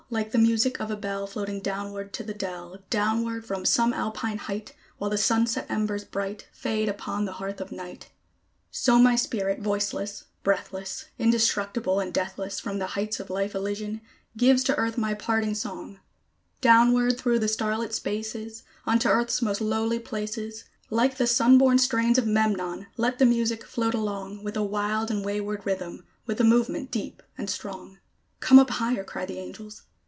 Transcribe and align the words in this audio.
Like 0.13 0.33
the 0.33 0.37
music 0.37 0.81
of 0.81 0.91
a 0.91 0.97
bell 0.97 1.25
Floating 1.25 1.61
downward 1.61 2.11
to 2.15 2.23
the 2.23 2.33
dell 2.33 2.79
Downward 2.89 3.45
from 3.45 3.63
some 3.63 3.93
Alpine 3.93 4.39
height, 4.39 4.73
While 4.97 5.09
the 5.09 5.17
sunset 5.17 5.65
embers 5.69 6.03
bright, 6.03 6.49
Fade 6.51 6.89
upon 6.89 7.23
the 7.23 7.31
hearth 7.31 7.61
of 7.61 7.71
night; 7.71 8.09
So 8.71 8.99
my 8.99 9.15
spirit, 9.15 9.61
voiceless 9.61 10.25
breathless, 10.43 11.05
Indestructible 11.17 12.01
and 12.01 12.13
deathless, 12.13 12.59
From 12.59 12.77
the 12.77 12.87
heights 12.87 13.21
of 13.21 13.29
Life 13.29 13.55
Elysian 13.55 14.01
gives 14.35 14.65
to 14.65 14.75
Earth 14.75 14.97
my 14.97 15.13
parting 15.13 15.55
song; 15.55 16.01
Downward 16.59 17.17
through 17.17 17.39
the 17.39 17.47
star 17.47 17.77
lit 17.77 17.93
spaces, 17.93 18.63
Unto 18.85 19.07
Earth's 19.07 19.41
most 19.41 19.61
lowly 19.61 19.97
places, 19.99 20.65
Like 20.89 21.15
the 21.15 21.25
sun 21.25 21.57
born 21.57 21.79
strains 21.79 22.17
of 22.17 22.27
Memnon, 22.27 22.87
let 22.97 23.17
the 23.17 23.25
music 23.25 23.63
float 23.65 23.93
along, 23.93 24.43
With 24.43 24.57
a 24.57 24.61
wild 24.63 25.09
and 25.09 25.23
wayward 25.23 25.65
rhythm, 25.65 26.03
with 26.25 26.41
a 26.41 26.43
movement 26.43 26.91
deep 26.91 27.23
and 27.37 27.49
strong. 27.49 27.99
"Come 28.41 28.59
up 28.59 28.71
higher!" 28.71 29.05
cry 29.05 29.25
the 29.25 29.39
angels. 29.39 29.83